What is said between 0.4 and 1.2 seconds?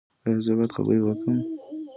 زه باید خبرې